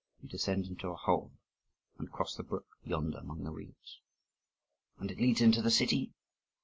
[0.19, 1.31] "You descend into a hole,
[1.99, 3.99] and cross the brook, yonder among the reeds."
[4.97, 6.11] "And it leads into the city?"